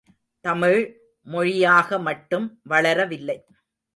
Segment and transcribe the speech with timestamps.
[0.45, 0.79] தமிழ்,
[1.27, 3.37] மொழியாக மட்டும் வளரவில்லை.